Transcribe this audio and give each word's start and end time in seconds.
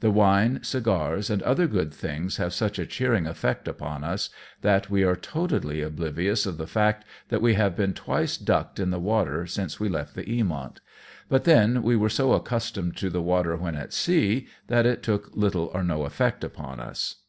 The 0.00 0.10
wine, 0.10 0.58
cigars, 0.62 1.30
and 1.30 1.42
other 1.42 1.66
good 1.66 1.90
things 1.90 2.36
have 2.36 2.52
such 2.52 2.78
a 2.78 2.84
cheering 2.84 3.26
effect 3.26 3.66
upon 3.66 4.04
us, 4.04 4.28
that 4.60 4.90
we 4.90 5.04
are 5.04 5.16
totally 5.16 5.80
oblivious 5.80 6.44
of 6.44 6.58
the 6.58 6.66
fact 6.66 7.06
that 7.30 7.40
we 7.40 7.54
have 7.54 7.74
been 7.74 7.94
twice 7.94 8.36
ducked 8.36 8.78
in 8.78 8.90
the 8.90 9.00
water 9.00 9.46
since 9.46 9.80
we 9.80 9.88
left 9.88 10.14
the 10.16 10.24
Eaniont; 10.24 10.80
but 11.30 11.44
then 11.44 11.82
we 11.82 11.96
were 11.96 12.10
so 12.10 12.34
accustomed 12.34 12.98
to 12.98 13.08
the 13.08 13.22
water 13.22 13.56
when 13.56 13.74
at 13.74 13.94
sea, 13.94 14.48
that 14.66 14.84
it 14.84 15.02
took 15.02 15.30
little 15.34 15.70
or 15.72 15.82
no 15.82 16.02
effect 16.02 16.44
upon 16.44 16.78
us. 16.78 17.22